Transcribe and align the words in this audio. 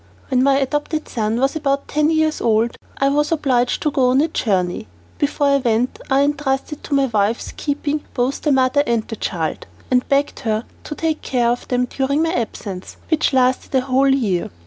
When 0.29 0.41
my 0.41 0.57
adopted 0.57 1.07
son 1.07 1.39
was 1.39 1.55
about 1.55 1.87
ten 1.87 2.09
years 2.09 2.41
old 2.41 2.75
I 2.97 3.09
was 3.09 3.31
obliged 3.31 3.83
to 3.83 3.91
go 3.91 4.09
on 4.09 4.19
a 4.21 4.27
journey. 4.27 4.87
Before 5.19 5.45
I 5.45 5.57
went 5.57 5.99
I 6.09 6.23
entrusted 6.23 6.83
to 6.85 6.95
my 6.95 7.05
wife's 7.05 7.51
keeping 7.51 8.03
both 8.15 8.41
the 8.41 8.51
mother 8.51 8.81
and 8.87 9.07
child, 9.21 9.67
and 9.91 10.09
begged 10.09 10.39
her 10.39 10.65
to 10.85 10.95
take 10.95 11.21
care 11.21 11.49
of 11.51 11.67
them 11.67 11.85
during 11.85 12.23
my 12.23 12.33
absence, 12.33 12.97
which 13.09 13.31
lasted 13.31 13.75
a 13.75 13.81
whole 13.81 14.09
year. 14.09 14.49